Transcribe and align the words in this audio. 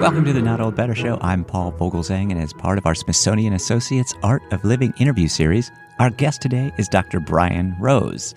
Welcome 0.00 0.24
to 0.24 0.32
the 0.32 0.40
Not 0.40 0.62
Old 0.62 0.76
Better 0.76 0.94
Show. 0.94 1.18
I'm 1.20 1.44
Paul 1.44 1.72
Vogelzang, 1.72 2.30
and 2.30 2.40
as 2.40 2.54
part 2.54 2.78
of 2.78 2.86
our 2.86 2.94
Smithsonian 2.94 3.52
Associates 3.52 4.14
Art 4.22 4.42
of 4.50 4.64
Living 4.64 4.94
interview 4.98 5.28
series, 5.28 5.70
our 5.98 6.08
guest 6.08 6.40
today 6.40 6.72
is 6.78 6.88
Dr. 6.88 7.20
Brian 7.20 7.76
Rose. 7.78 8.34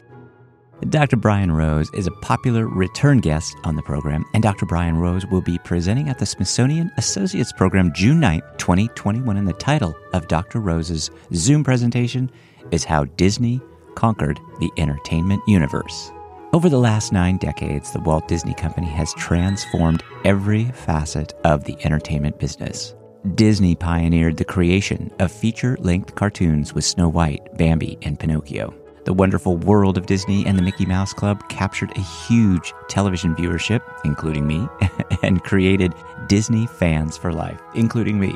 Dr. 0.90 1.16
Brian 1.16 1.54
Rose 1.54 1.90
is 1.94 2.06
a 2.06 2.12
popular 2.12 2.68
return 2.68 3.20
guest 3.20 3.56
on 3.64 3.78
the 3.78 3.82
program, 3.82 4.26
and 4.34 4.44
Dr. 4.44 4.66
Brian 4.66 4.98
Rose 4.98 5.26
will 5.28 5.40
be 5.40 5.58
presenting 5.60 6.10
at 6.10 6.20
the 6.20 6.26
Smithsonian 6.26 6.92
Associates 6.98 7.54
Program 7.54 7.94
June 7.94 8.20
9th, 8.20 8.58
2021. 8.58 9.38
And 9.38 9.48
the 9.48 9.54
title 9.54 9.96
of 10.12 10.28
Dr. 10.28 10.60
Rose's 10.60 11.10
Zoom 11.34 11.64
presentation 11.64 12.30
is 12.72 12.84
How 12.84 13.06
Disney 13.06 13.62
Conquered 13.96 14.38
the 14.60 14.70
Entertainment 14.78 15.42
Universe. 15.48 16.12
Over 16.54 16.70
the 16.70 16.78
last 16.78 17.12
nine 17.12 17.38
decades, 17.38 17.92
the 17.92 18.00
Walt 18.02 18.28
Disney 18.28 18.54
Company 18.54 18.86
has 18.86 19.12
transformed 19.16 20.04
every 20.24 20.66
facet 20.66 21.34
of 21.44 21.64
the 21.64 21.76
entertainment 21.84 22.38
business. 22.38 22.94
Disney 23.34 23.74
pioneered 23.74 24.38
the 24.38 24.46
creation 24.46 25.10
of 25.18 25.32
feature 25.32 25.76
length 25.80 26.14
cartoons 26.14 26.76
with 26.76 26.86
Snow 26.86 27.10
White, 27.10 27.58
Bambi, 27.58 27.98
and 28.04 28.20
Pinocchio. 28.20 28.72
The 29.06 29.16
Wonderful 29.16 29.58
World 29.58 29.98
of 29.98 30.06
Disney 30.06 30.46
and 30.46 30.56
the 30.56 30.62
Mickey 30.62 30.86
Mouse 30.86 31.12
Club 31.12 31.50
captured 31.50 31.92
a 31.98 32.02
huge 32.02 32.72
television 32.88 33.34
viewership, 33.34 33.82
including 34.06 34.46
me, 34.46 34.68
and 35.24 35.44
created 35.44 35.96
Disney 36.28 36.68
fans 36.68 37.18
for 37.18 37.34
life, 37.34 37.60
including 37.74 38.20
me. 38.20 38.36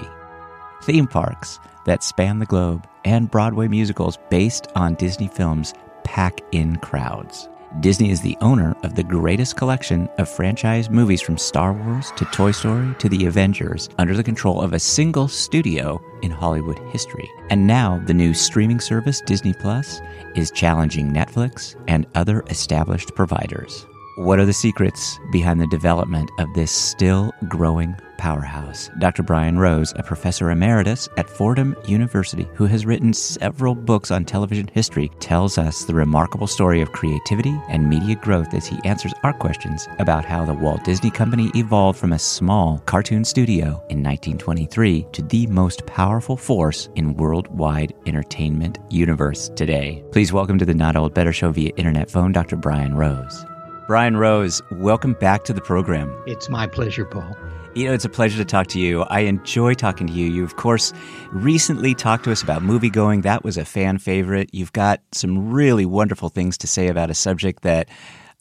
Theme 0.81 1.05
parks 1.05 1.59
that 1.85 2.01
span 2.01 2.39
the 2.39 2.47
globe 2.47 2.87
and 3.05 3.29
Broadway 3.29 3.67
musicals 3.67 4.17
based 4.31 4.65
on 4.73 4.95
Disney 4.95 5.27
films 5.27 5.75
pack 6.03 6.41
in 6.51 6.77
crowds. 6.77 7.47
Disney 7.79 8.09
is 8.09 8.21
the 8.21 8.37
owner 8.41 8.75
of 8.81 8.95
the 8.95 9.03
greatest 9.03 9.55
collection 9.55 10.09
of 10.17 10.27
franchise 10.27 10.89
movies 10.89 11.21
from 11.21 11.37
Star 11.37 11.73
Wars 11.73 12.11
to 12.15 12.25
Toy 12.25 12.49
Story 12.49 12.95
to 12.97 13.07
The 13.07 13.27
Avengers 13.27 13.87
under 13.99 14.15
the 14.15 14.23
control 14.23 14.61
of 14.61 14.73
a 14.73 14.79
single 14.79 15.27
studio 15.27 16.01
in 16.23 16.31
Hollywood 16.31 16.79
history. 16.91 17.29
And 17.51 17.67
now 17.67 18.01
the 18.07 18.15
new 18.15 18.33
streaming 18.33 18.79
service 18.79 19.21
Disney 19.21 19.53
Plus 19.53 20.01
is 20.35 20.49
challenging 20.49 21.11
Netflix 21.11 21.75
and 21.87 22.07
other 22.15 22.43
established 22.49 23.13
providers. 23.13 23.85
What 24.17 24.39
are 24.39 24.47
the 24.47 24.53
secrets 24.53 25.19
behind 25.31 25.61
the 25.61 25.67
development 25.67 26.31
of 26.39 26.51
this 26.55 26.71
still 26.71 27.31
growing 27.47 27.95
powerhouse? 28.17 28.89
Dr. 28.97 29.21
Brian 29.21 29.59
Rose, 29.59 29.93
a 29.95 30.01
professor 30.01 30.49
emeritus 30.49 31.07
at 31.17 31.29
Fordham 31.29 31.75
University 31.85 32.47
who 32.55 32.65
has 32.65 32.83
written 32.83 33.13
several 33.13 33.75
books 33.75 34.09
on 34.09 34.25
television 34.25 34.69
history, 34.73 35.11
tells 35.19 35.59
us 35.59 35.85
the 35.85 35.93
remarkable 35.93 36.47
story 36.47 36.81
of 36.81 36.93
creativity 36.93 37.55
and 37.69 37.87
media 37.87 38.15
growth 38.15 38.55
as 38.55 38.65
he 38.65 38.79
answers 38.85 39.13
our 39.21 39.33
questions 39.33 39.87
about 39.99 40.25
how 40.25 40.43
the 40.43 40.51
Walt 40.51 40.83
Disney 40.83 41.11
Company 41.11 41.51
evolved 41.53 41.99
from 41.99 42.13
a 42.13 42.17
small 42.17 42.79
cartoon 42.87 43.23
studio 43.23 43.65
in 43.91 44.01
1923 44.01 45.05
to 45.11 45.21
the 45.21 45.45
most 45.45 45.85
powerful 45.85 46.35
force 46.35 46.89
in 46.95 47.13
worldwide 47.17 47.93
entertainment 48.07 48.79
universe 48.89 49.49
today. 49.49 50.03
Please 50.11 50.33
welcome 50.33 50.57
to 50.57 50.65
the 50.65 50.73
Not 50.73 50.95
Old 50.95 51.13
Better 51.13 51.31
Show 51.31 51.51
via 51.51 51.69
internet 51.77 52.09
phone, 52.09 52.31
Dr. 52.31 52.55
Brian 52.55 52.95
Rose. 52.95 53.45
Brian 53.87 54.17
Rose, 54.17 54.61
welcome 54.69 55.13
back 55.13 55.45
to 55.45 55.53
the 55.53 55.61
program. 55.61 56.13
It's 56.27 56.49
my 56.49 56.67
pleasure, 56.67 57.05
Paul. 57.05 57.37
You 57.73 57.87
know, 57.87 57.93
it's 57.93 58.03
a 58.03 58.09
pleasure 58.09 58.35
to 58.37 58.43
talk 58.43 58.67
to 58.67 58.79
you. 58.81 59.03
I 59.03 59.21
enjoy 59.21 59.75
talking 59.75 60.07
to 60.07 60.13
you. 60.13 60.25
You, 60.25 60.43
of 60.43 60.57
course, 60.57 60.91
recently 61.31 61.95
talked 61.95 62.25
to 62.25 62.33
us 62.33 62.43
about 62.43 62.63
movie 62.63 62.89
going. 62.89 63.21
That 63.21 63.45
was 63.45 63.55
a 63.55 63.63
fan 63.63 63.97
favorite. 63.97 64.49
You've 64.51 64.73
got 64.73 64.99
some 65.13 65.53
really 65.53 65.85
wonderful 65.85 66.27
things 66.27 66.57
to 66.57 66.67
say 66.67 66.89
about 66.89 67.09
a 67.09 67.13
subject 67.13 67.63
that 67.63 67.87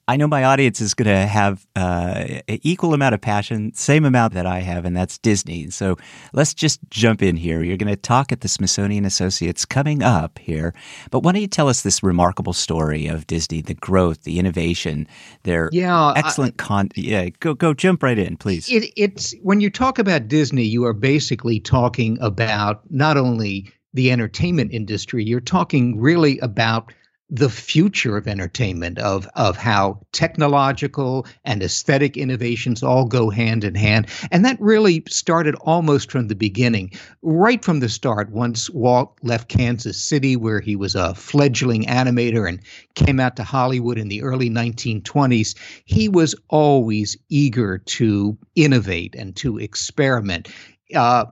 I 0.09 0.17
know 0.17 0.29
my 0.29 0.45
audience 0.45 0.81
is 0.81 0.95
going 0.95 1.09
to 1.09 1.27
have 1.27 1.67
uh, 1.75 2.25
an 2.47 2.61
equal 2.63 2.95
amount 2.95 3.15
of 3.15 3.21
passion, 3.21 3.75
same 3.75 4.05
amount 4.05 4.35
that 4.35 4.47
I 4.47 4.61
have, 4.61 4.85
and 4.85 4.97
that's 4.97 5.19
Disney. 5.19 5.69
So 5.71 5.97
let's 6.33 6.55
just 6.55 6.79
jump 6.91 7.23
in 7.23 7.37
here. 7.37 7.61
You're 7.63 7.77
going 7.77 7.93
to 7.93 7.97
talk 7.97 8.31
at 8.31 8.41
the 8.41 8.49
Smithsonian 8.49 9.05
Associates 9.05 9.65
coming 9.65 10.05
up 10.05 10.39
here, 10.39 10.75
but 11.11 11.21
why 11.21 11.33
don't 11.33 11.41
you 11.41 11.49
tell 11.49 11.69
us 11.69 11.83
this 11.83 12.05
remarkable 12.05 12.53
story 12.53 13.09
of 13.09 13.27
Disney, 13.27 13.63
the 13.63 13.75
growth, 13.75 14.23
the 14.23 14.39
innovation, 14.39 15.09
their 15.43 15.71
yeah, 15.73 16.13
excellent 16.15 16.55
I, 16.61 16.63
con. 16.63 16.89
Yeah, 16.95 17.29
go 17.41 17.55
go 17.55 17.75
jump 17.75 18.05
right 18.05 18.19
in, 18.19 18.37
please. 18.37 18.71
It, 18.71 18.93
it's 18.97 19.35
when 19.43 19.61
you 19.61 19.71
talk 19.71 19.99
about 19.99 20.29
Disney, 20.29 20.65
you 20.65 20.85
are 20.85 20.93
basically 20.93 21.59
talking 21.59 22.17
about 22.21 22.83
not 22.91 23.17
only 23.17 23.73
the 23.93 24.13
entertainment 24.13 24.73
industry, 24.73 25.25
you're 25.25 25.41
talking 25.41 25.99
really 25.99 26.39
about 26.41 26.93
the 27.29 27.51
future 27.51 28.17
of 28.17 28.29
entertainment 28.29 28.99
of 28.99 29.29
of 29.35 29.57
how 29.57 30.01
technological 30.13 31.27
and 31.45 31.63
aesthetic 31.63 32.17
innovations 32.17 32.83
all 32.83 33.05
go 33.05 33.31
hand 33.31 33.65
in 33.65 33.75
hand. 33.75 34.07
And 34.31 34.45
that 34.45 34.61
really 34.61 35.03
started 35.09 35.57
almost 35.57 36.11
from 36.11 36.29
the 36.29 36.37
beginning 36.37 36.93
right 37.23 37.65
from 37.65 37.81
the 37.81 37.89
start 37.89 38.31
once 38.31 38.71
Walt 38.71 39.19
left 39.23 39.49
Kansas 39.49 39.97
City 39.97 40.37
where 40.37 40.61
he 40.61 40.77
was 40.77 40.95
a 40.95 41.15
fledgling 41.15 41.85
animator 41.85 42.49
and 42.49 42.61
came 42.95 43.19
out 43.19 43.35
to 43.37 43.43
Hollywood 43.43 43.99
in 43.99 44.09
the 44.09 44.23
early 44.23 44.49
1920s 44.49 45.57
he 45.85 46.09
was 46.09 46.35
always 46.49 47.17
eager 47.29 47.79
to 47.79 48.39
innovate 48.55 49.17
and 49.17 49.35
to 49.37 49.59
experiment. 49.59 50.49
Uh, 50.95 51.25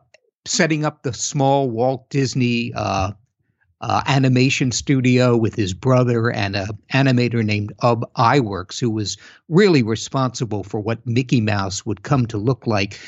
setting 0.46 0.84
up 0.84 1.02
the 1.02 1.12
small 1.12 1.70
Walt 1.70 2.10
Disney 2.10 2.72
uh, 2.74 3.12
uh, 3.84 4.02
animation 4.06 4.72
studio 4.72 5.36
with 5.36 5.54
his 5.54 5.74
brother 5.74 6.30
and 6.30 6.56
an 6.56 6.68
animator 6.94 7.44
named 7.44 7.70
Ub 7.80 8.10
Iwerks, 8.14 8.80
who 8.80 8.90
was 8.90 9.18
really 9.50 9.82
responsible 9.82 10.64
for 10.64 10.80
what 10.80 11.06
Mickey 11.06 11.42
Mouse 11.42 11.84
would 11.84 12.02
come 12.02 12.26
to 12.28 12.38
look 12.38 12.66
like. 12.66 12.98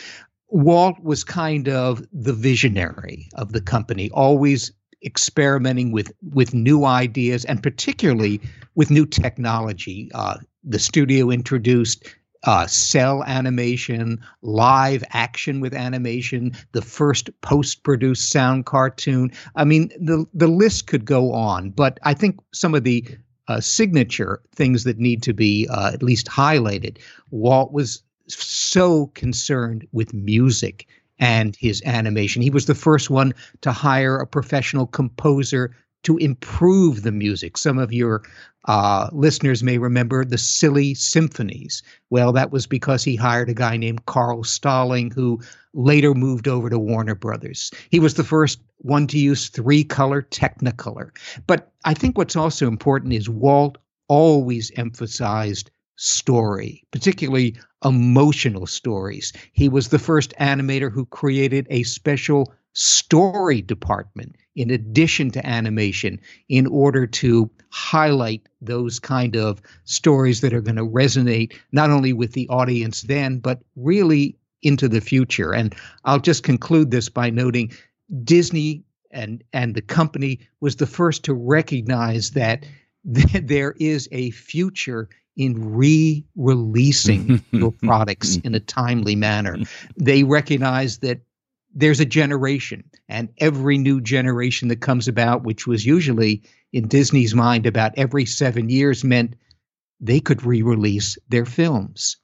Walt 0.48 1.02
was 1.02 1.24
kind 1.24 1.66
of 1.66 2.06
the 2.12 2.34
visionary 2.34 3.26
of 3.36 3.52
the 3.52 3.60
company, 3.62 4.10
always 4.10 4.70
experimenting 5.02 5.92
with 5.92 6.12
with 6.34 6.52
new 6.52 6.84
ideas 6.84 7.46
and 7.46 7.62
particularly 7.62 8.38
with 8.74 8.90
new 8.90 9.06
technology. 9.06 10.10
Uh, 10.14 10.36
the 10.62 10.78
studio 10.78 11.30
introduced 11.30 12.04
uh, 12.46 12.66
cel 12.66 13.24
animation, 13.24 14.20
live 14.42 15.04
action 15.10 15.60
with 15.60 15.74
animation, 15.74 16.52
the 16.72 16.82
first 16.82 17.28
post-produced 17.42 18.30
sound 18.30 18.66
cartoon. 18.66 19.30
I 19.56 19.64
mean, 19.64 19.90
the 20.00 20.24
the 20.32 20.48
list 20.48 20.86
could 20.86 21.04
go 21.04 21.32
on, 21.32 21.70
but 21.70 21.98
I 22.04 22.14
think 22.14 22.38
some 22.52 22.74
of 22.74 22.84
the 22.84 23.04
uh, 23.48 23.60
signature 23.60 24.42
things 24.54 24.84
that 24.84 24.98
need 24.98 25.22
to 25.22 25.32
be 25.32 25.68
uh, 25.70 25.90
at 25.92 26.02
least 26.02 26.26
highlighted. 26.26 26.98
Walt 27.30 27.72
was 27.72 28.02
so 28.28 29.06
concerned 29.08 29.86
with 29.92 30.12
music 30.14 30.86
and 31.18 31.56
his 31.56 31.82
animation. 31.84 32.42
He 32.42 32.50
was 32.50 32.66
the 32.66 32.74
first 32.74 33.08
one 33.08 33.32
to 33.62 33.72
hire 33.72 34.16
a 34.18 34.26
professional 34.26 34.86
composer 34.86 35.74
to 36.06 36.16
improve 36.18 37.02
the 37.02 37.10
music. 37.10 37.58
Some 37.58 37.78
of 37.78 37.92
your 37.92 38.22
uh, 38.66 39.08
listeners 39.12 39.64
may 39.64 39.76
remember 39.76 40.24
the 40.24 40.38
Silly 40.38 40.94
Symphonies. 40.94 41.82
Well, 42.10 42.32
that 42.32 42.52
was 42.52 42.64
because 42.66 43.02
he 43.02 43.16
hired 43.16 43.48
a 43.48 43.54
guy 43.54 43.76
named 43.76 44.06
Carl 44.06 44.44
Stalling, 44.44 45.10
who 45.10 45.40
later 45.74 46.14
moved 46.14 46.46
over 46.46 46.70
to 46.70 46.78
Warner 46.78 47.16
Brothers. 47.16 47.72
He 47.90 47.98
was 47.98 48.14
the 48.14 48.22
first 48.22 48.60
one 48.78 49.08
to 49.08 49.18
use 49.18 49.48
three 49.48 49.82
color 49.82 50.22
Technicolor. 50.22 51.10
But 51.48 51.72
I 51.84 51.92
think 51.92 52.16
what's 52.16 52.36
also 52.36 52.68
important 52.68 53.12
is 53.12 53.28
Walt 53.28 53.76
always 54.06 54.70
emphasized 54.76 55.72
story, 55.96 56.84
particularly 56.92 57.56
emotional 57.84 58.66
stories. 58.66 59.32
He 59.52 59.68
was 59.68 59.88
the 59.88 59.98
first 59.98 60.34
animator 60.38 60.92
who 60.92 61.06
created 61.06 61.66
a 61.68 61.82
special 61.82 62.52
story 62.74 63.60
department 63.60 64.36
in 64.56 64.70
addition 64.70 65.30
to 65.30 65.46
animation 65.46 66.18
in 66.48 66.66
order 66.66 67.06
to 67.06 67.48
highlight 67.70 68.48
those 68.60 68.98
kind 68.98 69.36
of 69.36 69.62
stories 69.84 70.40
that 70.40 70.52
are 70.52 70.60
going 70.60 70.76
to 70.76 70.86
resonate 70.86 71.54
not 71.72 71.90
only 71.90 72.12
with 72.12 72.32
the 72.32 72.48
audience 72.48 73.02
then 73.02 73.38
but 73.38 73.60
really 73.76 74.36
into 74.62 74.88
the 74.88 75.00
future. 75.00 75.54
And 75.54 75.74
i'll 76.04 76.18
just 76.18 76.42
conclude 76.42 76.90
this 76.90 77.08
by 77.08 77.30
noting 77.30 77.70
disney 78.24 78.82
and 79.10 79.44
and 79.52 79.74
the 79.74 79.82
company 79.82 80.40
was 80.60 80.76
the 80.76 80.86
first 80.86 81.24
to 81.24 81.34
recognize 81.34 82.30
that 82.32 82.64
th- 83.14 83.46
there 83.46 83.74
is 83.78 84.08
a 84.12 84.30
future 84.30 85.08
in 85.36 85.74
re-releasing 85.74 87.42
your 87.50 87.70
products 87.70 88.36
in 88.36 88.54
a 88.54 88.60
timely 88.60 89.14
manner. 89.14 89.58
They 89.96 90.22
recognize 90.22 90.98
that 90.98 91.20
there's 91.76 92.00
a 92.00 92.06
generation, 92.06 92.82
and 93.06 93.28
every 93.38 93.76
new 93.76 94.00
generation 94.00 94.68
that 94.68 94.80
comes 94.80 95.08
about, 95.08 95.44
which 95.44 95.66
was 95.66 95.84
usually 95.84 96.42
in 96.72 96.88
Disney's 96.88 97.34
mind 97.34 97.66
about 97.66 97.92
every 97.98 98.24
seven 98.24 98.70
years, 98.70 99.04
meant 99.04 99.36
they 100.00 100.18
could 100.18 100.42
re 100.42 100.62
release 100.62 101.18
their 101.28 101.44
films. 101.44 102.16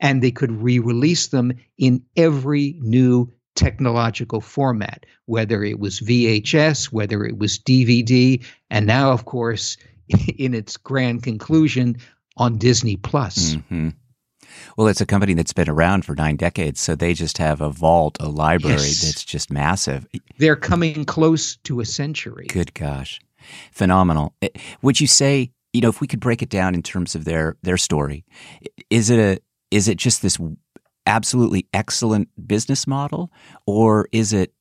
And 0.00 0.22
they 0.22 0.30
could 0.30 0.50
re 0.50 0.78
release 0.78 1.28
them 1.28 1.52
in 1.78 2.02
every 2.16 2.76
new 2.80 3.30
technological 3.54 4.40
format, 4.40 5.04
whether 5.26 5.62
it 5.62 5.78
was 5.78 6.00
VHS, 6.00 6.86
whether 6.86 7.24
it 7.24 7.38
was 7.38 7.58
DVD, 7.58 8.42
and 8.70 8.86
now, 8.86 9.12
of 9.12 9.26
course, 9.26 9.76
in 10.38 10.54
its 10.54 10.78
grand 10.78 11.22
conclusion, 11.22 11.96
on 12.36 12.58
Disney 12.58 12.96
Plus. 12.96 13.54
Mm-hmm. 13.54 13.90
Well, 14.76 14.88
it's 14.88 15.00
a 15.00 15.06
company 15.06 15.34
that's 15.34 15.52
been 15.52 15.68
around 15.68 16.04
for 16.04 16.14
nine 16.14 16.36
decades, 16.36 16.80
so 16.80 16.94
they 16.94 17.14
just 17.14 17.38
have 17.38 17.60
a 17.60 17.70
vault, 17.70 18.16
a 18.20 18.28
library 18.28 18.76
yes. 18.76 19.02
that's 19.02 19.24
just 19.24 19.50
massive. 19.50 20.06
They're 20.38 20.56
coming 20.56 21.04
close 21.04 21.56
to 21.64 21.80
a 21.80 21.84
century. 21.84 22.46
Good 22.48 22.74
gosh. 22.74 23.20
Phenomenal. 23.72 24.34
Eh, 24.42 24.48
would 24.82 25.00
you 25.00 25.06
say, 25.06 25.52
you 25.72 25.80
know, 25.80 25.88
if 25.88 26.00
we 26.00 26.06
could 26.06 26.20
break 26.20 26.42
it 26.42 26.48
down 26.48 26.74
in 26.74 26.82
terms 26.82 27.14
of 27.14 27.24
their 27.24 27.56
their 27.62 27.76
story, 27.76 28.24
is 28.90 29.10
it 29.10 29.18
a 29.18 29.40
is 29.70 29.88
it 29.88 29.98
just 29.98 30.22
this 30.22 30.38
absolutely 31.06 31.66
excellent 31.72 32.28
business 32.46 32.86
model 32.86 33.30
or 33.66 34.08
is 34.12 34.32
it 34.32 34.52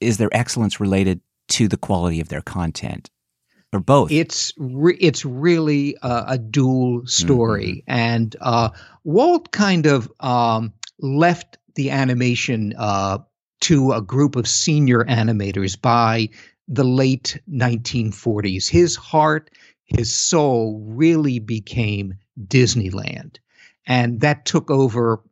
is 0.00 0.18
their 0.18 0.28
excellence 0.32 0.80
related 0.80 1.20
to 1.48 1.68
the 1.68 1.76
quality 1.76 2.20
of 2.20 2.28
their 2.28 2.42
content 2.42 3.10
or 3.72 3.80
both? 3.80 4.10
It's 4.10 4.52
re- 4.58 4.96
it's 5.00 5.24
really 5.24 5.96
a, 6.02 6.24
a 6.28 6.38
dual 6.38 7.06
story, 7.06 7.84
mm-hmm. 7.88 7.98
and 7.98 8.36
uh, 8.40 8.70
Walt 9.04 9.52
kind 9.52 9.86
of 9.86 10.10
um, 10.20 10.72
left 10.98 11.58
the 11.74 11.90
animation 11.90 12.74
uh, 12.76 13.18
to 13.60 13.92
a 13.92 14.02
group 14.02 14.36
of 14.36 14.48
senior 14.48 15.04
animators 15.04 15.80
by 15.80 16.28
the 16.68 16.84
late 16.84 17.40
1940s. 17.50 18.68
His 18.68 18.96
heart, 18.96 19.50
his 19.84 20.14
soul, 20.14 20.80
really 20.84 21.38
became 21.38 22.14
Disneyland, 22.46 23.36
and 23.86 24.20
that 24.20 24.46
took 24.46 24.70
over 24.70 25.22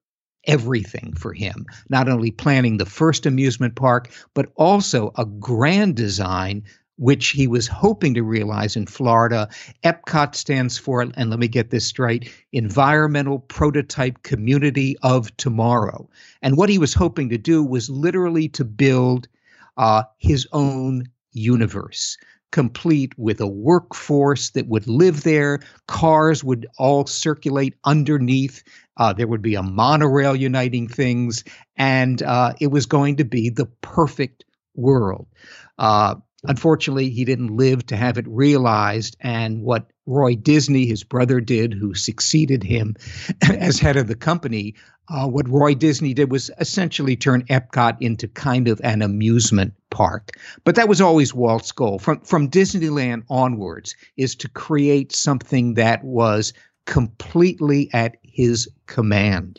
everything 0.47 1.13
for 1.15 1.33
him, 1.33 1.67
not 1.91 2.09
only 2.09 2.31
planning 2.31 2.79
the 2.79 2.87
first 2.87 3.27
amusement 3.27 3.75
park, 3.77 4.11
but 4.33 4.51
also 4.57 5.13
a 5.17 5.27
grand 5.27 5.95
design 5.95 6.63
which 6.99 7.29
he 7.29 7.47
was 7.47 7.67
hoping 7.67 8.13
to 8.15 8.23
realize 8.23 8.77
in 8.77 8.87
Florida. 8.87 9.49
EPCOT 9.85 10.35
stands 10.35 10.77
for, 10.77 11.01
and 11.01 11.31
let 11.31 11.39
me 11.39 11.49
get 11.49 11.71
this 11.71 11.87
straight 11.87 12.31
Environmental 12.53 13.39
Prototype 13.39 14.23
Community 14.25 14.97
of 15.03 15.35
Tomorrow. 15.37 16.09
And 16.43 16.57
what 16.57 16.69
he 16.69 16.79
was 16.79 16.95
hoping 16.95 17.29
to 17.31 17.39
do 17.39 17.63
was 17.63 17.89
literally 17.89 18.49
to 18.51 18.65
build 18.65 19.29
uh, 19.77 20.03
his 20.19 20.47
own 20.53 21.05
universe. 21.33 22.19
Complete 22.51 23.17
with 23.19 23.41
a 23.41 23.47
workforce 23.47 24.51
that 24.51 24.69
would 24.69 24.87
live 24.89 25.23
there, 25.23 25.61
cars 25.87 26.43
would 26.43 26.67
all 26.79 27.07
circulate 27.07 27.75
underneath. 27.85 28.63
Uh, 28.97 29.13
there 29.13 29.27
would 29.29 29.43
be 29.43 29.55
a 29.55 29.63
monorail 29.63 30.35
uniting 30.35 30.89
things, 30.89 31.45
and 31.77 32.23
uh, 32.23 32.55
it 32.59 32.69
was 32.69 32.87
going 32.87 33.17
to 33.17 33.25
be 33.25 33.51
the 33.51 33.67
perfect 33.83 34.45
world. 34.75 35.27
Uh, 35.79 36.15
Unfortunately, 36.45 37.11
he 37.11 37.25
didn't 37.25 37.57
live 37.57 37.85
to 37.87 37.97
have 37.97 38.17
it 38.17 38.27
realized. 38.29 39.17
And 39.21 39.63
what 39.63 39.91
Roy 40.07 40.37
Disney, 40.37 40.87
his 40.87 41.03
brother, 41.03 41.41
did, 41.41 41.75
who 41.75 41.95
succeeded 41.95 42.63
him 42.63 42.95
as 43.43 43.79
head 43.79 43.97
of 43.97 44.07
the 44.07 44.15
company, 44.15 44.75
uh, 45.09 45.27
what 45.27 45.49
Roy 45.49 45.75
Disney 45.75 46.15
did 46.15 46.31
was 46.31 46.51
essentially 46.61 47.17
turn 47.17 47.45
Epcot 47.45 47.97
into 48.01 48.29
kind 48.29 48.69
of 48.69 48.81
an 48.85 49.03
amusement 49.03 49.73
park. 49.91 50.31
But 50.65 50.75
that 50.75 50.89
was 50.89 51.01
always 51.01 51.35
Walt's 51.35 51.73
goal 51.73 51.99
from 51.99 52.21
from 52.21 52.51
Disneyland 52.51 53.25
onwards 53.31 53.97
is 54.17 54.35
to 54.37 54.49
create 54.49 55.13
something 55.13 55.75
that 55.75 56.05
was 56.05 56.53
completely 56.85 57.91
at 57.93 58.17
his 58.23 58.69
command. 58.87 59.59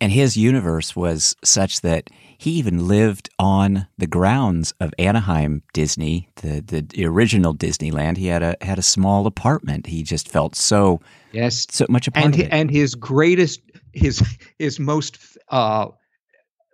And 0.00 0.12
his 0.12 0.36
universe 0.36 0.94
was 0.94 1.36
such 1.42 1.80
that 1.80 2.10
he 2.38 2.50
even 2.52 2.86
lived 2.86 3.30
on 3.38 3.86
the 3.96 4.06
grounds 4.06 4.74
of 4.78 4.92
Anaheim 4.98 5.62
Disney, 5.72 6.28
the, 6.36 6.60
the 6.60 7.06
original 7.06 7.54
Disneyland. 7.54 8.18
He 8.18 8.26
had 8.26 8.42
a 8.42 8.56
had 8.60 8.78
a 8.78 8.82
small 8.82 9.26
apartment. 9.26 9.86
He 9.86 10.02
just 10.02 10.28
felt 10.28 10.54
so 10.54 11.00
yes 11.32 11.66
so 11.70 11.86
much 11.88 12.08
a 12.08 12.10
part 12.10 12.24
and 12.26 12.34
of 12.34 12.40
it. 12.40 12.48
and 12.52 12.70
his 12.70 12.94
greatest 12.94 13.60
his 13.92 14.22
his 14.58 14.78
most 14.78 15.18
uh, 15.48 15.88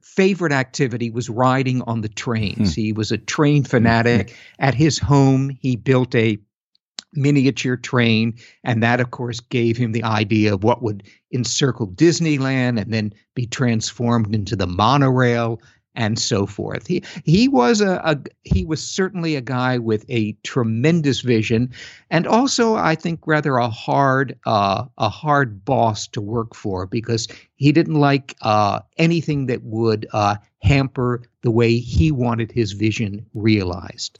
favorite 0.02 0.52
activity 0.52 1.10
was 1.10 1.30
riding 1.30 1.82
on 1.82 2.00
the 2.00 2.08
trains. 2.08 2.74
Hmm. 2.74 2.80
He 2.80 2.92
was 2.92 3.12
a 3.12 3.18
train 3.18 3.62
fanatic. 3.64 4.30
Hmm. 4.30 4.36
At 4.58 4.74
his 4.74 4.98
home, 4.98 5.56
he 5.60 5.76
built 5.76 6.14
a 6.14 6.38
miniature 7.14 7.76
train. 7.76 8.34
And 8.64 8.82
that, 8.82 9.00
of 9.00 9.10
course, 9.10 9.40
gave 9.40 9.76
him 9.76 9.92
the 9.92 10.04
idea 10.04 10.54
of 10.54 10.64
what 10.64 10.82
would 10.82 11.02
encircle 11.32 11.88
Disneyland 11.88 12.80
and 12.80 12.92
then 12.92 13.12
be 13.34 13.46
transformed 13.46 14.34
into 14.34 14.56
the 14.56 14.66
monorail 14.66 15.60
and 15.94 16.18
so 16.18 16.46
forth. 16.46 16.86
He 16.86 17.02
he 17.24 17.48
was 17.48 17.80
a, 17.80 18.00
a, 18.04 18.18
he 18.42 18.64
was 18.64 18.86
certainly 18.86 19.36
a 19.36 19.40
guy 19.40 19.78
with 19.78 20.04
a 20.08 20.32
tremendous 20.42 21.20
vision, 21.20 21.70
and 22.10 22.26
also 22.26 22.76
I 22.76 22.94
think 22.94 23.26
rather 23.26 23.56
a 23.56 23.68
hard 23.68 24.38
uh, 24.46 24.84
a 24.98 25.08
hard 25.08 25.64
boss 25.64 26.06
to 26.08 26.20
work 26.20 26.54
for 26.54 26.86
because 26.86 27.28
he 27.56 27.72
didn't 27.72 28.00
like 28.00 28.36
uh, 28.40 28.80
anything 28.96 29.46
that 29.46 29.62
would 29.64 30.06
uh, 30.12 30.36
hamper 30.62 31.22
the 31.42 31.50
way 31.50 31.76
he 31.76 32.10
wanted 32.10 32.52
his 32.52 32.72
vision 32.72 33.26
realized. 33.34 34.18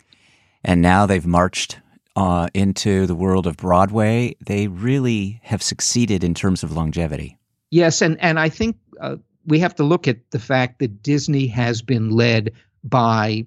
And 0.64 0.82
now 0.82 1.06
they've 1.06 1.26
marched 1.26 1.78
uh, 2.16 2.48
into 2.54 3.06
the 3.06 3.14
world 3.14 3.46
of 3.46 3.56
Broadway, 3.56 4.36
they 4.44 4.68
really 4.68 5.40
have 5.42 5.62
succeeded 5.62 6.22
in 6.22 6.34
terms 6.34 6.62
of 6.62 6.72
longevity. 6.72 7.38
Yes, 7.70 8.02
and 8.02 8.20
and 8.20 8.38
I 8.38 8.48
think 8.48 8.76
uh, 9.00 9.16
we 9.46 9.58
have 9.58 9.74
to 9.76 9.84
look 9.84 10.06
at 10.06 10.30
the 10.30 10.38
fact 10.38 10.78
that 10.78 11.02
Disney 11.02 11.46
has 11.46 11.82
been 11.82 12.10
led 12.10 12.52
by 12.84 13.46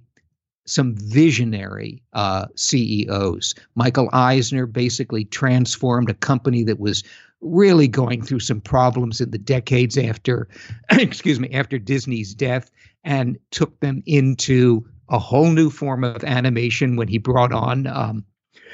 some 0.66 0.96
visionary 0.96 2.02
uh, 2.14 2.48
CEOs. 2.56 3.54
Michael 3.76 4.10
Eisner 4.14 4.66
basically 4.66 5.26
transformed 5.26 6.10
a 6.10 6.16
company 6.16 6.64
that 6.64 6.80
was 6.80 7.04
really 7.42 7.88
going 7.88 8.24
through 8.24 8.40
some 8.40 8.60
problems 8.60 9.22
in 9.22 9.30
the 9.30 9.38
decades 9.38 9.98
after, 9.98 10.48
excuse 10.92 11.40
me, 11.40 11.50
after 11.52 11.78
Disney's 11.78 12.34
death, 12.34 12.72
and 13.04 13.38
took 13.52 13.80
them 13.80 14.02
into 14.08 14.84
a 15.10 15.20
whole 15.20 15.52
new 15.52 15.70
form 15.70 16.04
of 16.04 16.24
animation 16.24 16.96
when 16.96 17.08
he 17.08 17.20
brought 17.20 17.52
on 17.52 17.86
um, 17.86 18.26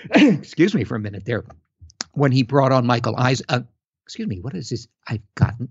excuse 0.15 0.73
me 0.73 0.83
for 0.83 0.95
a 0.95 0.99
minute 0.99 1.25
there, 1.25 1.43
when 2.13 2.31
he 2.31 2.43
brought 2.43 2.71
on 2.71 2.85
Michael 2.85 3.15
Eis, 3.17 3.41
uh, 3.49 3.61
excuse 4.05 4.27
me, 4.27 4.39
what 4.39 4.55
is 4.55 4.69
this? 4.69 4.87
I've 5.07 5.21
gotten, 5.35 5.69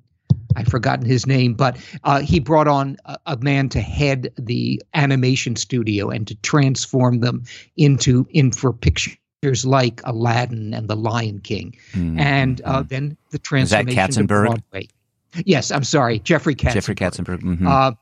I've 0.56 0.69
forgotten 0.69 1.05
his 1.05 1.27
name, 1.27 1.55
but 1.55 1.77
uh, 2.05 2.21
he 2.21 2.41
brought 2.41 2.69
on 2.69 2.97
a, 3.05 3.19
a, 3.27 3.37
man 3.38 3.69
to 3.71 3.81
head 3.81 4.32
the 4.38 4.82
animation 4.94 5.56
studio 5.56 6.11
and 6.11 6.27
to 6.29 6.35
transform 6.37 7.21
them 7.21 7.44
into 7.77 8.27
in 8.31 8.53
for 8.53 8.73
pictures 8.73 9.17
like 9.65 10.00
Aladdin 10.05 10.75
and 10.75 10.88
The 10.88 10.97
Lion 10.97 11.41
King, 11.41 11.77
mm-hmm. 11.93 12.19
and 12.19 12.61
uh, 12.62 12.82
then 12.82 13.17
the 13.31 13.38
transformation 13.38 13.88
is 13.88 14.17
that 14.17 14.23
Katzenberg? 14.25 14.46
Broadway. 14.46 14.89
Yes, 15.44 15.70
I'm 15.70 15.84
sorry, 15.84 16.19
Jeffrey 16.19 16.55
Katzenberg. 16.55 16.75
Jeffrey 16.75 16.94
Katzenberg. 16.94 17.43
Mm-hmm. 17.43 17.67
Uh, 17.67 17.93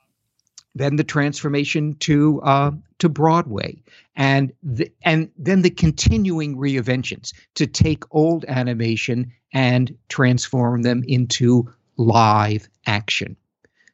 then 0.78 0.96
the 0.96 1.04
transformation 1.04 1.94
to 2.00 2.40
uh, 2.42 2.70
to 2.98 3.08
Broadway, 3.08 3.82
and 4.16 4.52
the, 4.62 4.90
and 5.02 5.30
then 5.38 5.62
the 5.62 5.70
continuing 5.70 6.56
reinventions 6.56 7.32
to 7.54 7.66
take 7.66 8.04
old 8.10 8.44
animation 8.46 9.32
and 9.52 9.96
transform 10.08 10.82
them 10.82 11.04
into 11.06 11.68
live 11.96 12.68
action. 12.86 13.36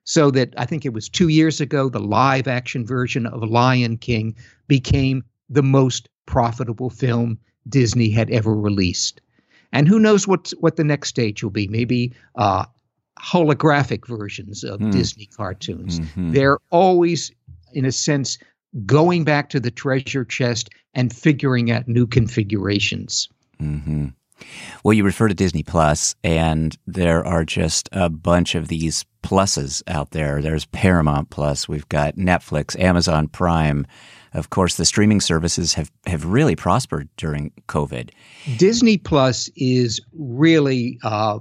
So 0.04 0.30
that 0.32 0.52
I 0.58 0.66
think 0.66 0.84
it 0.84 0.92
was 0.92 1.08
two 1.08 1.28
years 1.28 1.60
ago, 1.60 1.88
the 1.88 2.00
live 2.00 2.46
action 2.46 2.86
version 2.86 3.26
of 3.26 3.42
Lion 3.42 3.96
King 3.96 4.36
became 4.68 5.24
the 5.48 5.62
most 5.62 6.08
profitable 6.26 6.90
film 6.90 7.38
Disney 7.68 8.10
had 8.10 8.30
ever 8.30 8.54
released. 8.54 9.20
And 9.72 9.88
who 9.88 9.98
knows 9.98 10.28
what 10.28 10.52
what 10.60 10.76
the 10.76 10.84
next 10.84 11.08
stage 11.08 11.42
will 11.42 11.50
be? 11.50 11.66
Maybe 11.68 12.12
uh, 12.36 12.66
holographic 13.24 14.06
versions 14.06 14.64
of 14.64 14.80
mm. 14.80 14.92
Disney 14.92 15.26
cartoons. 15.26 16.00
Mm-hmm. 16.00 16.32
They're 16.32 16.58
always, 16.70 17.32
in 17.72 17.84
a 17.84 17.92
sense, 17.92 18.38
going 18.86 19.24
back 19.24 19.50
to 19.50 19.60
the 19.60 19.70
treasure 19.70 20.24
chest 20.24 20.70
and 20.94 21.12
figuring 21.12 21.70
out 21.70 21.88
new 21.88 22.06
configurations. 22.06 23.28
Mm-hmm. 23.60 24.08
Well, 24.82 24.92
you 24.92 25.04
refer 25.04 25.28
to 25.28 25.34
Disney 25.34 25.62
Plus, 25.62 26.14
and 26.24 26.76
there 26.86 27.24
are 27.24 27.44
just 27.44 27.88
a 27.92 28.10
bunch 28.10 28.54
of 28.54 28.68
these 28.68 29.04
pluses 29.22 29.82
out 29.86 30.10
there. 30.10 30.42
There's 30.42 30.66
Paramount 30.66 31.30
Plus, 31.30 31.68
we've 31.68 31.88
got 31.88 32.16
Netflix, 32.16 32.78
Amazon 32.78 33.28
Prime. 33.28 33.86
Of 34.32 34.50
course, 34.50 34.76
the 34.76 34.84
streaming 34.84 35.20
services 35.20 35.74
have, 35.74 35.90
have 36.06 36.24
really 36.26 36.56
prospered 36.56 37.08
during 37.16 37.52
COVID. 37.68 38.10
Disney 38.56 38.98
Plus 38.98 39.48
is 39.56 40.00
really 40.12 40.98
uh, 41.04 41.38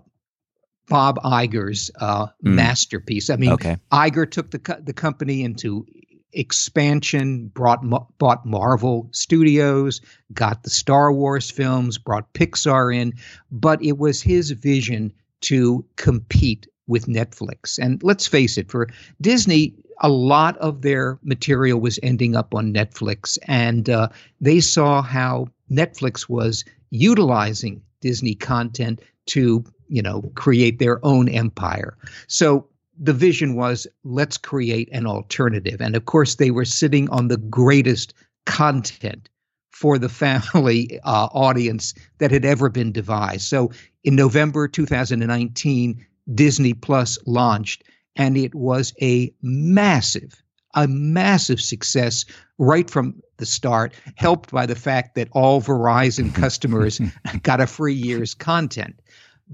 Bob 0.88 1.18
Iger's 1.24 1.92
uh, 2.00 2.26
mm. 2.26 2.32
masterpiece. 2.42 3.30
I 3.30 3.36
mean, 3.38 3.52
okay. 3.52 3.78
Iger 3.92 4.30
took 4.30 4.52
the 4.52 4.60
co- 4.60 4.82
the 4.82 4.94
company 4.94 5.44
into 5.44 5.86
expansion, 6.34 7.48
brought 7.48 7.82
bought 8.18 8.46
Marvel 8.46 9.08
Studios, 9.12 10.02
got 10.34 10.64
the 10.64 10.70
Star 10.70 11.14
Wars 11.14 11.50
films, 11.50 11.98
brought 11.98 12.34
Pixar 12.34 12.96
in, 12.96 13.14
but 13.52 13.84
it 13.84 13.98
was 13.98 14.22
his 14.22 14.52
vision 14.52 15.14
to 15.42 15.86
compete 15.96 16.68
with 16.88 17.06
Netflix. 17.06 17.80
And 17.80 18.02
let's 18.04 18.28
face 18.28 18.58
it, 18.58 18.70
for 18.70 18.90
Disney, 19.22 19.74
a 20.00 20.10
lot 20.10 20.58
of 20.58 20.82
their 20.82 21.20
material 21.24 21.80
was 21.80 22.00
ending 22.04 22.36
up 22.36 22.54
on 22.54 22.74
Netflix, 22.74 23.38
and 23.48 23.90
uh, 23.90 24.10
they 24.42 24.60
saw 24.60 25.02
how 25.02 25.48
Netflix 25.72 26.28
was 26.28 26.66
utilizing 26.90 27.82
Disney 28.02 28.36
content 28.36 29.02
to 29.28 29.64
you 29.94 30.02
know, 30.02 30.24
create 30.34 30.80
their 30.80 31.00
own 31.06 31.30
empire. 31.30 31.96
So 32.26 32.68
the 33.00 33.14
vision 33.14 33.54
was 33.54 33.86
let's 34.04 34.40
create 34.40 34.90
an 34.92 35.06
alternative. 35.06 35.80
And 35.80 35.96
of 35.96 36.06
course, 36.06 36.36
they 36.36 36.50
were 36.50 36.66
sitting 36.66 37.08
on 37.12 37.28
the 37.28 37.38
greatest 37.38 38.16
content 38.48 39.30
for 39.70 40.00
the 40.00 40.10
family 40.10 41.00
uh, 41.04 41.28
audience 41.32 41.94
that 42.18 42.32
had 42.32 42.44
ever 42.44 42.70
been 42.70 42.92
devised. 42.92 43.44
So 43.44 43.70
in 44.04 44.16
November 44.16 44.68
2019, 44.68 46.04
Disney 46.34 46.74
Plus 46.74 47.20
launched, 47.28 47.84
and 48.16 48.36
it 48.36 48.56
was 48.56 48.96
a 49.00 49.32
massive, 49.44 50.42
a 50.74 50.88
massive 50.88 51.62
success 51.62 52.26
right 52.58 52.90
from 52.90 53.22
the 53.38 53.46
start, 53.46 53.94
helped 54.16 54.52
by 54.52 54.66
the 54.66 54.76
fact 54.76 55.14
that 55.16 55.28
all 55.34 55.62
Verizon 55.62 56.34
customers 56.34 57.00
got 57.44 57.62
a 57.62 57.68
free 57.68 57.94
year's 57.94 58.34
content. 58.34 58.96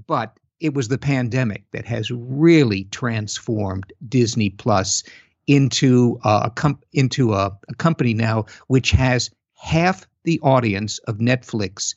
But 0.06 0.38
it 0.60 0.74
was 0.74 0.88
the 0.88 0.98
pandemic 0.98 1.64
that 1.72 1.86
has 1.86 2.10
really 2.10 2.84
transformed 2.84 3.92
Disney 4.08 4.50
Plus 4.50 5.02
into 5.46 6.18
a 6.24 6.50
com- 6.54 6.80
into 6.92 7.32
a, 7.32 7.56
a 7.68 7.74
company 7.74 8.14
now 8.14 8.44
which 8.68 8.90
has 8.92 9.30
half 9.54 10.06
the 10.24 10.38
audience 10.40 10.98
of 11.00 11.18
Netflix 11.18 11.94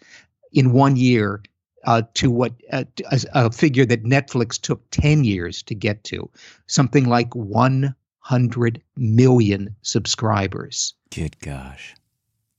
in 0.52 0.72
one 0.72 0.96
year 0.96 1.42
uh, 1.86 2.04
to 2.14 2.32
what 2.32 2.54
uh, 2.72 2.86
a, 3.12 3.22
a, 3.34 3.52
figure 3.52 3.86
that 3.86 4.04
Netflix 4.04 4.60
took 4.60 4.90
10 4.92 5.26
years 5.26 5.62
to 5.64 5.76
get 5.76 6.04
to, 6.06 6.30
something 6.68 7.08
like 7.08 7.36
100 7.36 8.82
million 8.96 9.76
subscribers. 9.82 10.94
Good 11.14 11.40
gosh. 11.40 11.96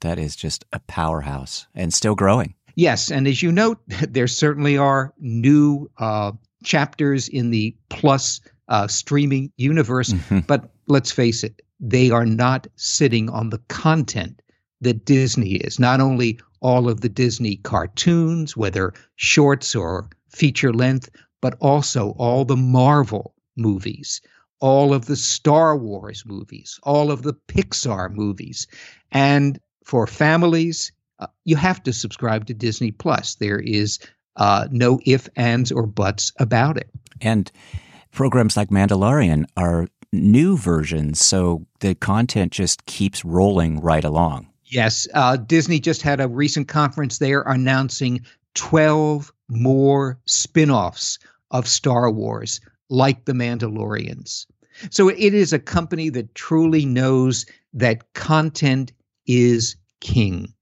That 0.01 0.19
is 0.19 0.37
just 0.37 0.65
a 0.73 0.81
powerhouse 0.81 1.67
and 1.75 1.95
still 1.95 2.15
growing. 2.15 2.55
Yes, 2.77 3.11
and 3.11 3.27
as 3.29 3.43
you 3.43 3.53
note, 3.53 3.79
there 4.09 4.27
certainly 4.27 4.77
are 4.77 5.13
new 5.19 5.91
uh, 5.99 6.33
chapters 6.65 7.29
in 7.29 7.51
the 7.51 7.77
Plus 7.89 8.41
uh, 8.69 8.87
streaming 8.89 9.53
universe. 9.57 10.13
Mm-hmm. 10.13 10.41
But 10.41 10.71
let's 10.87 11.11
face 11.11 11.45
it, 11.45 11.63
they 11.81 12.11
are 12.11 12.27
not 12.27 12.67
sitting 12.77 13.29
on 13.29 13.51
the 13.51 13.59
content 13.69 14.41
that 14.81 15.05
Disney 15.05 15.57
is. 15.57 15.79
Not 15.79 16.01
only 16.01 16.39
all 16.61 16.89
of 16.89 17.01
the 17.01 17.09
Disney 17.09 17.57
cartoons, 17.57 18.57
whether 18.57 18.93
shorts 19.17 19.75
or 19.75 20.09
feature 20.29 20.73
length, 20.73 21.11
but 21.41 21.57
also 21.61 22.11
all 22.13 22.45
the 22.45 22.57
Marvel 22.57 23.35
movies, 23.57 24.21
all 24.61 24.95
of 24.95 25.07
the 25.07 25.17
Star 25.17 25.77
Wars 25.77 26.25
movies, 26.27 26.81
all 26.83 27.11
of 27.11 27.23
the 27.23 27.35
Pixar 27.35 28.11
movies. 28.11 28.67
And 29.13 29.61
for 29.85 30.07
families, 30.07 30.91
uh, 31.19 31.27
you 31.45 31.57
have 31.57 31.83
to 31.85 31.93
subscribe 31.93 32.47
to 32.47 32.55
Disney 32.55 32.91
Plus. 32.91 33.37
There 33.37 33.59
is 33.59 33.99
uh, 34.37 34.69
no 34.71 35.01
if, 35.05 35.29
ands, 35.37 35.71
or 35.71 35.87
buts 35.87 36.33
about 36.39 36.77
it. 36.77 36.91
And 37.21 37.51
programs 38.13 38.57
like 38.57 38.71
Mandalorian 38.71 39.45
are 39.57 39.89
new 40.13 40.57
versions, 40.57 41.25
so 41.25 41.67
the 41.81 41.95
content 41.95 42.53
just 42.53 42.87
keeps 42.87 43.25
rolling 43.25 43.81
right 43.81 44.05
along. 44.05 44.49
Yes, 44.65 45.07
uh, 45.15 45.37
Disney 45.37 45.79
just 45.79 46.03
had 46.03 46.21
a 46.21 46.29
recent 46.29 46.69
conference 46.69 47.19
there 47.19 47.43
announcing 47.43 48.21
12 48.55 49.33
more 49.49 50.19
spin 50.27 50.71
offs 50.71 51.19
of 51.51 51.69
Star 51.69 52.11
Wars, 52.11 52.61
like 52.89 53.25
The 53.25 53.33
Mandalorians. 53.33 54.47
So 54.91 55.09
it 55.09 55.35
is 55.35 55.53
a 55.53 55.59
company 55.59 56.09
that 56.11 56.35
truly 56.35 56.85
knows 56.85 57.47
that 57.73 58.13
content 58.15 58.93
is 59.27 59.77
king. 60.01 60.54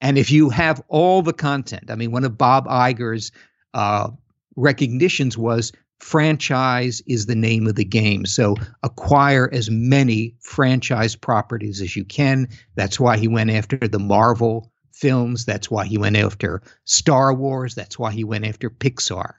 And 0.00 0.18
if 0.18 0.30
you 0.30 0.50
have 0.50 0.82
all 0.88 1.22
the 1.22 1.32
content, 1.32 1.90
I 1.90 1.94
mean, 1.94 2.10
one 2.10 2.24
of 2.24 2.36
Bob 2.36 2.66
Iger's 2.66 3.32
uh, 3.74 4.10
recognitions 4.56 5.38
was 5.38 5.72
franchise 5.98 7.02
is 7.06 7.26
the 7.26 7.34
name 7.34 7.66
of 7.66 7.74
the 7.74 7.84
game. 7.84 8.26
So 8.26 8.56
acquire 8.82 9.48
as 9.52 9.70
many 9.70 10.34
franchise 10.40 11.16
properties 11.16 11.80
as 11.80 11.96
you 11.96 12.04
can. 12.04 12.48
That's 12.74 13.00
why 13.00 13.16
he 13.16 13.28
went 13.28 13.50
after 13.50 13.78
the 13.78 13.98
Marvel 13.98 14.70
films. 14.92 15.44
That's 15.44 15.70
why 15.70 15.86
he 15.86 15.98
went 15.98 16.16
after 16.16 16.62
Star 16.84 17.32
Wars. 17.34 17.74
That's 17.74 17.98
why 17.98 18.12
he 18.12 18.24
went 18.24 18.46
after 18.46 18.70
Pixar. 18.70 19.34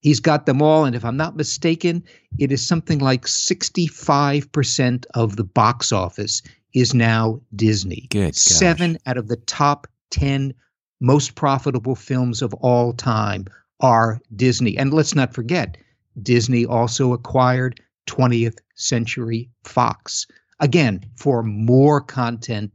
He's 0.00 0.20
got 0.20 0.46
them 0.46 0.62
all. 0.62 0.84
And 0.84 0.96
if 0.96 1.04
I'm 1.04 1.16
not 1.16 1.36
mistaken, 1.36 2.02
it 2.38 2.50
is 2.50 2.66
something 2.66 3.00
like 3.00 3.26
65% 3.26 5.06
of 5.14 5.36
the 5.36 5.44
box 5.44 5.92
office 5.92 6.42
is 6.72 6.94
now 6.94 7.40
Disney. 7.54 8.06
Good. 8.10 8.34
Seven 8.34 8.98
out 9.06 9.18
of 9.18 9.28
the 9.28 9.36
top 9.36 9.86
10 10.10 10.54
most 11.00 11.34
profitable 11.34 11.94
films 11.94 12.42
of 12.42 12.52
all 12.54 12.92
time 12.92 13.46
are 13.80 14.20
Disney. 14.36 14.76
And 14.76 14.92
let's 14.92 15.14
not 15.14 15.34
forget, 15.34 15.76
Disney 16.22 16.66
also 16.66 17.12
acquired 17.12 17.80
20th 18.06 18.58
Century 18.74 19.50
Fox, 19.64 20.26
again, 20.58 21.00
for 21.16 21.42
more 21.42 22.00
content 22.00 22.72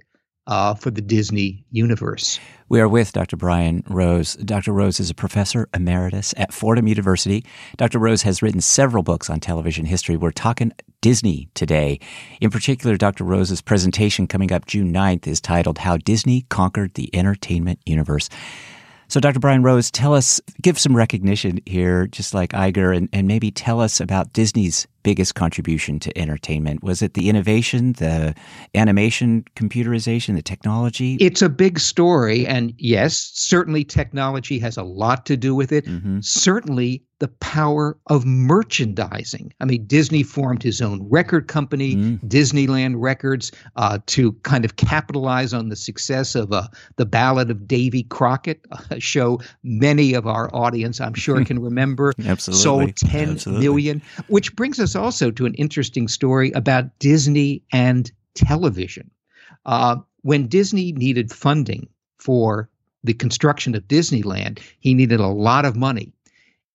uh, 0.48 0.74
for 0.76 0.92
the 0.92 1.02
Disney 1.02 1.66
universe. 1.72 2.40
We 2.68 2.80
are 2.82 2.90
with 2.90 3.12
Dr. 3.12 3.38
Brian 3.38 3.84
Rose. 3.88 4.36
Dr. 4.36 4.74
Rose 4.74 5.00
is 5.00 5.10
a 5.10 5.16
professor 5.16 5.70
emeritus 5.74 6.34
at 6.38 6.54
Fordham 6.54 6.88
University. 6.88 7.46
Dr. 7.78 8.00
Rose 8.00 8.24
has 8.24 8.42
written 8.42 8.62
several 8.62 9.04
books 9.04 9.30
on 9.30 9.40
television 9.40 9.86
history. 9.86 10.18
We're 10.18 10.32
talking 10.32 10.72
Disney 11.02 11.50
today. 11.54 12.00
In 12.42 12.50
particular, 12.50 12.98
Dr. 12.98 13.24
Rose's 13.24 13.62
presentation 13.62 14.26
coming 14.26 14.52
up 14.52 14.66
June 14.66 14.92
9th 14.92 15.28
is 15.28 15.40
titled 15.40 15.78
How 15.78 15.98
Disney 15.98 16.46
Conquered 16.50 16.96
the 16.96 17.16
Entertainment 17.16 17.80
Universe. 17.86 18.30
So, 19.08 19.20
Dr. 19.20 19.40
Brian 19.40 19.64
Rose, 19.64 19.92
tell 19.92 20.14
us, 20.14 20.42
give 20.62 20.80
some 20.80 20.96
recognition 20.96 21.60
here, 21.66 22.08
just 22.08 22.34
like 22.34 22.52
Iger, 22.52 22.96
and, 22.96 23.10
and 23.14 23.28
maybe 23.28 23.52
tell 23.52 23.80
us 23.80 24.00
about 24.00 24.34
Disney's 24.34 24.88
biggest 25.06 25.36
contribution 25.36 26.00
to 26.00 26.18
entertainment? 26.18 26.84
Was 26.84 27.04
it 27.04 27.14
the 27.14 27.30
innovation, 27.30 27.94
the 27.94 28.34
animation, 28.74 29.46
computerization, 29.56 30.36
the 30.36 30.42
technology? 30.42 31.16
It's 31.20 31.44
a 31.44 31.50
big 31.50 31.80
story. 31.80 32.48
And 32.48 32.74
yes, 32.80 33.30
certainly 33.36 33.84
technology 33.84 34.58
has 34.60 34.78
a 34.78 34.84
lot 34.84 35.28
to 35.28 35.38
do 35.38 35.54
with 35.54 35.72
it. 35.72 35.86
Mm-hmm. 35.86 36.22
Certainly 36.22 37.04
the 37.26 37.32
power 37.40 37.98
of 38.06 38.24
merchandising. 38.24 39.52
I 39.60 39.66
mean, 39.66 39.88
Disney 39.88 40.22
formed 40.22 40.62
his 40.62 40.80
own 40.80 41.02
record 41.10 41.48
company, 41.48 41.96
mm. 41.96 42.20
Disneyland 42.20 42.98
Records, 42.98 43.52
uh, 43.78 43.98
to 44.06 44.34
kind 44.44 44.64
of 44.64 44.76
capitalize 44.76 45.52
on 45.52 45.70
the 45.70 45.76
success 45.76 46.36
of 46.36 46.54
uh, 46.54 46.68
the 46.98 47.06
Ballad 47.08 47.50
of 47.50 47.68
Davy 47.68 48.04
Crockett, 48.04 48.64
a 48.92 49.00
show 49.00 49.42
many 49.64 50.14
of 50.14 50.28
our 50.28 50.54
audience, 50.54 51.02
I'm 51.02 51.16
sure, 51.16 51.44
can 51.44 51.58
remember. 51.64 52.14
Absolutely. 52.24 52.62
Sold 52.62 52.96
ten 52.98 53.32
Absolutely. 53.32 53.66
million, 53.66 54.02
which 54.28 54.56
brings 54.56 54.80
us 54.80 54.96
also 54.96 55.32
to 55.32 55.48
an 55.48 55.56
interesting 55.56 56.08
story 56.08 56.52
about 56.52 57.00
Disney 57.00 57.64
and 57.72 58.12
television. 58.36 59.10
Uh, 59.66 59.96
when 60.22 60.46
Disney 60.46 60.92
needed 60.92 61.32
funding 61.32 61.90
for 62.20 62.70
the 63.04 63.16
construction 63.16 63.74
of 63.74 63.88
Disneyland, 63.88 64.60
he 64.80 64.94
needed 64.94 65.20
a 65.20 65.28
lot 65.28 65.66
of 65.66 65.76
money. 65.76 66.14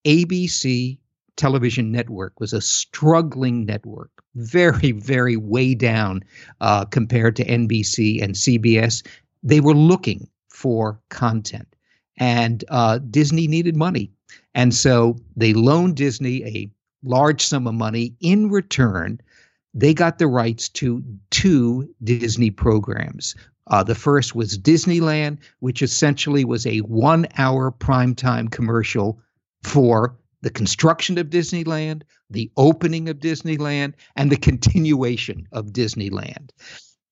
ABC 0.05 0.99
television 1.37 1.91
network 1.91 2.39
was 2.39 2.53
a 2.53 2.61
struggling 2.61 3.65
network, 3.65 4.11
very, 4.35 4.93
very 4.93 5.37
way 5.37 5.75
down 5.75 6.23
uh, 6.61 6.85
compared 6.85 7.37
to 7.37 7.45
NBC 7.45 8.23
and 8.23 8.35
CBS. 8.35 9.05
They 9.43 9.61
were 9.61 9.75
looking 9.75 10.29
for 10.49 11.01
content, 11.09 11.75
and 12.19 12.65
uh, 12.69 12.99
Disney 12.99 13.47
needed 13.47 13.77
money. 13.77 14.11
And 14.55 14.75
so 14.75 15.17
they 15.37 15.55
loaned 15.55 15.97
Disney 15.97 16.45
a 16.45 16.71
large 17.03 17.45
sum 17.45 17.67
of 17.67 17.75
money. 17.75 18.15
In 18.21 18.51
return, 18.51 19.21
they 19.73 19.95
got 19.95 20.19
the 20.19 20.27
rights 20.27 20.69
to 20.69 21.03
two 21.31 21.89
Disney 22.03 22.51
programs. 22.51 23.35
Uh, 23.69 23.83
the 23.83 23.95
first 23.95 24.35
was 24.35 24.59
Disneyland, 24.59 25.39
which 25.61 25.81
essentially 25.81 26.45
was 26.45 26.67
a 26.67 26.79
one 26.79 27.27
hour 27.39 27.71
primetime 27.71 28.51
commercial 28.51 29.21
for 29.63 30.17
the 30.43 30.51
construction 30.51 31.19
of 31.19 31.29
Disneyland, 31.29 32.03
the 32.31 32.51
opening 32.57 33.09
of 33.09 33.19
Disneyland, 33.19 33.95
and 34.17 34.31
the 34.31 34.37
continuation 34.37 35.47
of 35.53 35.67
Disneyland. 35.67 36.51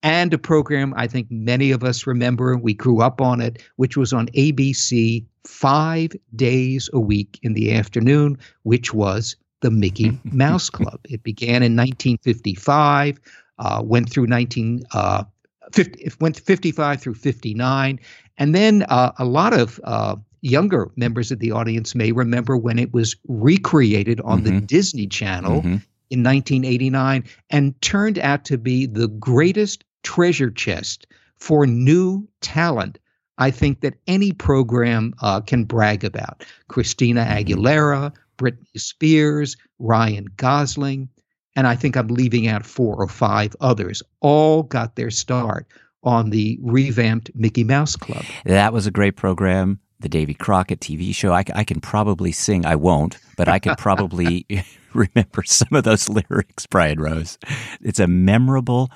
And 0.03 0.33
a 0.33 0.39
program 0.39 0.95
I 0.97 1.09
think 1.09 1.27
many 1.31 1.71
of 1.73 1.83
us 1.83 2.07
remember, 2.07 2.57
we 2.57 2.73
grew 2.73 3.01
up 3.01 3.21
on 3.21 3.41
it, 3.41 3.63
which 3.77 3.97
was 3.97 4.13
on 4.13 4.29
ABC 4.29 5.25
five 5.45 6.13
days 6.37 6.89
a 6.93 7.01
week 7.01 7.39
in 7.43 7.55
the 7.55 7.75
afternoon, 7.75 8.39
which 8.63 8.95
was 8.95 9.37
the 9.61 9.71
Mickey 9.71 10.19
Mouse 10.25 10.71
Club. 10.71 11.01
It 11.09 11.23
began 11.25 11.63
in 11.63 11.77
1955, 11.77 13.19
uh, 13.59 13.83
went 13.85 14.09
through 14.09 14.29
19. 14.29 14.83
Uh, 14.93 15.25
50, 15.73 16.01
it 16.01 16.19
went 16.21 16.39
55 16.39 17.01
through 17.01 17.15
59, 17.15 18.01
and 18.39 18.55
then 18.55 18.85
uh, 18.85 19.13
a 19.19 19.25
lot 19.25 19.53
of 19.53 19.79
uh, 19.85 20.17
younger 20.41 20.91
members 20.97 21.31
of 21.31 21.39
the 21.39 21.53
audience 21.53 21.95
may 21.95 22.13
remember 22.13 22.57
when 22.57 22.79
it 22.79 22.93
was 22.93 23.17
recreated 23.27 24.21
on 24.23 24.43
mm-hmm. 24.43 24.57
the 24.57 24.61
Disney 24.61 25.07
Channel 25.07 25.61
mm-hmm. 25.61 25.77
in 26.11 26.23
1989 26.23 27.25
and 27.51 27.81
turned 27.83 28.19
out 28.19 28.45
to 28.47 28.59
be 28.59 28.87
the 28.87 29.09
greatest 29.09 29.85
treasure 30.03 30.51
chest 30.51 31.07
for 31.39 31.67
new 31.67 32.27
talent 32.41 32.99
I 33.39 33.51
think 33.51 33.81
that 33.81 33.95
any 34.07 34.33
program 34.33 35.15
uh, 35.23 35.41
can 35.41 35.65
brag 35.65 36.05
about. 36.05 36.45
Christina 36.67 37.25
Aguilera, 37.25 38.13
Britney 38.37 38.77
Spears, 38.77 39.57
Ryan 39.79 40.27
Gosling, 40.37 41.09
and 41.57 41.67
I 41.67 41.77
think 41.77 41.97
I'm 41.97 42.09
leaving 42.09 42.49
out 42.49 42.67
four 42.67 42.97
or 42.97 43.09
five 43.09 43.55
others. 43.61 44.03
All 44.21 44.65
got 44.65 44.97
their 44.97 45.11
start 45.11 45.67
on 46.03 46.31
the 46.31 46.59
revamped 46.63 47.31
Mickey 47.35 47.65
Mouse 47.65 47.97
Club. 47.97 48.25
That 48.45 48.73
was 48.73 48.87
a 48.87 48.91
great 48.91 49.17
program. 49.17 49.81
The 50.01 50.09
Davy 50.09 50.35
Crockett 50.35 50.81
TV 50.81 51.15
show. 51.15 51.33
I, 51.33 51.45
I 51.55 51.65
can 51.65 51.81
probably 51.81 52.33
sing. 52.33 52.65
I 52.65 52.77
won't, 52.77 53.19
but 53.37 53.49
I 53.49 53.59
can 53.59 53.75
probably 53.77 54.47
remember 54.95 55.43
some 55.45 55.77
of 55.77 55.85
those 55.85 56.09
lyrics, 56.31 56.67
Brian 56.67 57.01
Rose. 57.01 57.39
It's 57.81 57.99
a 57.99 58.07
memorable, 58.07 58.91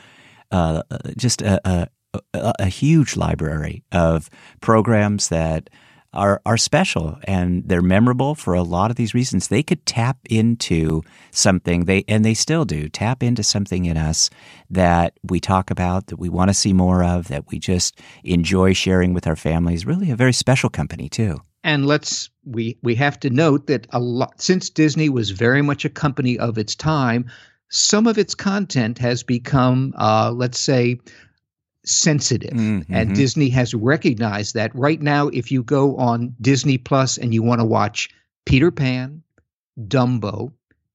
uh, 0.51 0.83
just 1.17 1.43
a, 1.43 1.61
a, 1.69 1.89
a, 2.35 2.53
a 2.61 2.67
huge 2.67 3.17
library 3.17 3.85
of 3.93 4.31
programs 4.61 5.29
that 5.29 5.71
are 6.15 6.41
are 6.45 6.57
special 6.57 7.19
and 7.25 7.67
they're 7.67 7.83
memorable 7.83 8.35
for 8.35 8.55
a 8.55 8.63
lot 8.63 8.91
of 8.91 8.97
these 8.97 9.15
reasons. 9.15 9.49
They 9.49 9.63
could 9.63 9.85
tap 9.87 10.19
into 10.29 11.03
something 11.31 11.85
they 11.85 12.05
and 12.09 12.25
they 12.25 12.35
still 12.35 12.65
do 12.65 12.89
tap 12.89 13.23
into 13.23 13.43
something 13.43 13.85
in 13.85 13.97
us 13.97 14.31
that 14.71 15.19
we 15.23 15.41
talk 15.41 15.71
about 15.71 16.09
that 16.09 16.19
we 16.19 16.29
want 16.29 16.49
to 16.51 16.55
see 16.55 16.73
more 16.73 17.03
of 17.03 17.29
that 17.29 17.51
we 17.51 17.59
just 17.59 18.01
enjoy 18.25 18.73
sharing 18.73 19.15
with 19.15 19.27
our 19.27 19.37
families. 19.37 19.87
Really, 19.87 20.11
a 20.11 20.17
very 20.17 20.33
special 20.33 20.69
company 20.69 21.09
too. 21.09 21.41
And 21.65 21.87
let's 21.87 22.31
we 22.45 22.79
we 22.83 22.95
have 22.97 23.19
to 23.21 23.31
note 23.31 23.67
that 23.69 23.87
a 23.91 24.01
lot 24.01 24.41
since 24.41 24.69
Disney 24.69 25.09
was 25.09 25.31
very 25.31 25.63
much 25.63 25.85
a 25.85 25.91
company 25.91 26.39
of 26.39 26.59
its 26.59 26.75
time, 26.75 27.31
some 27.73 28.07
of 28.07 28.19
its 28.19 28.35
content 28.35 28.99
has 28.99 29.23
become, 29.23 29.95
uh, 29.97 30.31
let's 30.31 30.59
say, 30.59 30.99
sensitive 31.85 32.53
mm-hmm. 32.53 32.95
and 32.95 33.15
disney 33.15 33.49
has 33.49 33.75
recognized 33.75 34.55
that 34.55 34.75
right 34.75 35.03
now 35.03 35.29
if 35.29 35.51
you 35.51 35.63
go 35.63 35.97
on 35.97 36.35
disney 36.41 36.79
plus 36.79 37.19
and 37.19 37.35
you 37.35 37.43
want 37.43 37.61
to 37.61 37.65
watch 37.65 38.09
peter 38.47 38.71
pan 38.71 39.23
dumbo 39.89 40.53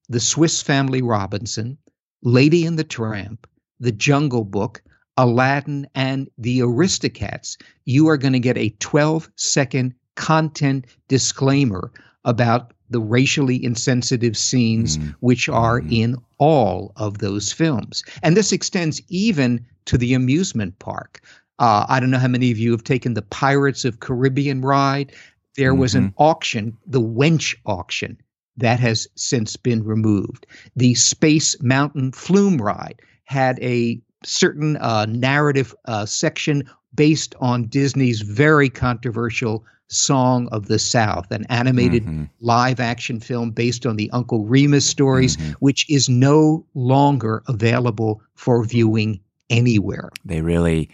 the 0.08 0.20
swiss 0.20 0.62
family 0.62 1.02
robinson 1.02 1.76
lady 2.22 2.64
and 2.64 2.78
the 2.78 2.84
tramp 2.84 3.46
the 3.80 3.92
jungle 3.92 4.44
book 4.44 4.82
aladdin 5.18 5.86
and 5.94 6.30
the 6.38 6.60
aristocats 6.60 7.60
you 7.84 8.08
are 8.08 8.16
going 8.16 8.32
to 8.32 8.38
get 8.38 8.56
a 8.56 8.70
12 8.80 9.28
second 9.36 9.94
content 10.14 10.86
disclaimer 11.08 11.92
about 12.24 12.72
the 12.90 13.00
racially 13.00 13.62
insensitive 13.62 14.36
scenes 14.36 14.98
mm-hmm. 14.98 15.10
which 15.20 15.48
are 15.48 15.80
mm-hmm. 15.80 15.92
in 15.92 16.16
all 16.38 16.92
of 16.96 17.18
those 17.18 17.52
films 17.52 18.02
and 18.22 18.36
this 18.36 18.52
extends 18.52 19.02
even 19.08 19.64
to 19.88 19.98
the 19.98 20.14
amusement 20.14 20.78
park. 20.78 21.20
Uh, 21.58 21.84
I 21.88 21.98
don't 21.98 22.10
know 22.10 22.18
how 22.18 22.28
many 22.28 22.52
of 22.52 22.58
you 22.58 22.70
have 22.70 22.84
taken 22.84 23.14
the 23.14 23.22
Pirates 23.22 23.84
of 23.84 24.00
Caribbean 24.00 24.60
ride. 24.60 25.12
There 25.56 25.72
mm-hmm. 25.72 25.80
was 25.80 25.94
an 25.94 26.08
mm-hmm. 26.10 26.22
auction, 26.22 26.76
the 26.86 27.00
Wench 27.00 27.56
auction, 27.66 28.18
that 28.56 28.78
has 28.80 29.08
since 29.16 29.56
been 29.56 29.82
removed. 29.82 30.46
The 30.76 30.94
Space 30.94 31.60
Mountain 31.62 32.12
Flume 32.12 32.58
ride 32.58 33.00
had 33.24 33.58
a 33.60 34.00
certain 34.24 34.76
uh, 34.76 35.06
narrative 35.06 35.74
uh, 35.86 36.06
section 36.06 36.68
based 36.94 37.34
on 37.40 37.68
Disney's 37.68 38.20
very 38.20 38.68
controversial 38.68 39.64
Song 39.88 40.48
of 40.52 40.66
the 40.66 40.78
South, 40.78 41.30
an 41.30 41.46
animated 41.48 42.04
mm-hmm. 42.04 42.24
live 42.40 42.78
action 42.78 43.20
film 43.20 43.50
based 43.50 43.86
on 43.86 43.96
the 43.96 44.10
Uncle 44.12 44.44
Remus 44.44 44.86
stories, 44.86 45.36
mm-hmm. 45.36 45.52
which 45.60 45.88
is 45.90 46.08
no 46.08 46.64
longer 46.74 47.42
available 47.48 48.20
for 48.34 48.64
viewing 48.64 49.20
anywhere. 49.50 50.10
They 50.24 50.42
really 50.42 50.90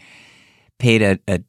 paid 0.78 1.02
a, 1.02 1.18
a, 1.28 1.40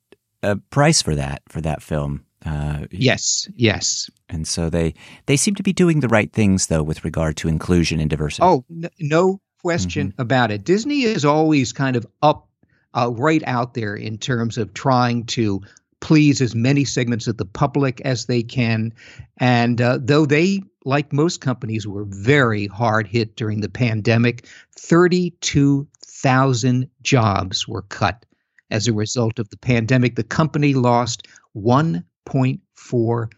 a 0.43 0.55
price 0.55 1.01
for 1.01 1.15
that 1.15 1.43
for 1.47 1.61
that 1.61 1.81
film. 1.81 2.25
Uh, 2.45 2.85
yes, 2.91 3.47
yes. 3.55 4.09
And 4.29 4.47
so 4.47 4.69
they 4.69 4.93
they 5.25 5.37
seem 5.37 5.55
to 5.55 5.63
be 5.63 5.73
doing 5.73 5.99
the 5.99 6.07
right 6.07 6.31
things 6.31 6.67
though 6.67 6.83
with 6.83 7.03
regard 7.03 7.37
to 7.37 7.47
inclusion 7.47 7.99
and 7.99 8.09
diversity. 8.09 8.43
Oh, 8.43 8.65
n- 8.70 8.89
no 9.00 9.39
question 9.61 10.09
mm-hmm. 10.09 10.22
about 10.22 10.51
it. 10.51 10.63
Disney 10.63 11.03
is 11.03 11.25
always 11.25 11.74
kind 11.74 11.96
of 11.96 12.05
up 12.22 12.48
uh, 12.96 13.11
right 13.11 13.43
out 13.46 13.74
there 13.74 13.96
in 13.96 14.17
terms 14.17 14.57
of 14.57 14.74
trying 14.74 15.25
to 15.25 15.61
please 16.05 16.39
as 16.39 16.53
many 16.53 16.85
segments 16.85 17.25
of 17.25 17.37
the 17.37 17.46
public 17.48 18.00
as 18.01 18.27
they 18.27 18.44
can. 18.44 18.94
And 19.39 19.81
uh, 19.81 19.98
though 20.00 20.27
they, 20.27 20.61
like 20.85 21.11
most 21.11 21.41
companies, 21.41 21.87
were 21.87 22.05
very 22.07 22.68
hard 22.68 23.07
hit 23.07 23.35
during 23.35 23.61
the 23.61 23.70
pandemic, 23.70 24.48
32 24.77 25.87
thousand 26.05 26.87
jobs 27.01 27.68
were 27.68 27.81
cut 27.81 28.24
as 28.70 28.87
a 28.87 28.94
result 28.94 29.39
of 29.39 29.50
the 29.50 29.57
pandemic. 29.57 30.15
The 30.15 30.24
company 30.24 30.75
lost 30.75 31.27
1.4 31.57 33.31